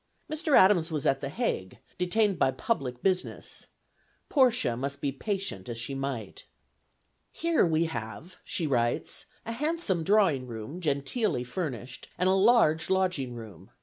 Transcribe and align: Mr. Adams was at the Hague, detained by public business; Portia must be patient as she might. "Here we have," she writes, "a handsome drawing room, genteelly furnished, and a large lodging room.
Mr. 0.27 0.57
Adams 0.57 0.91
was 0.91 1.05
at 1.05 1.21
the 1.21 1.29
Hague, 1.29 1.77
detained 1.99 2.39
by 2.39 2.49
public 2.49 3.03
business; 3.03 3.67
Portia 4.29 4.75
must 4.75 4.99
be 4.99 5.11
patient 5.11 5.69
as 5.69 5.77
she 5.77 5.93
might. 5.93 6.45
"Here 7.31 7.63
we 7.63 7.85
have," 7.85 8.37
she 8.43 8.65
writes, 8.65 9.27
"a 9.45 9.51
handsome 9.51 10.03
drawing 10.03 10.47
room, 10.47 10.79
genteelly 10.81 11.43
furnished, 11.43 12.07
and 12.17 12.27
a 12.27 12.33
large 12.33 12.89
lodging 12.89 13.35
room. 13.35 13.69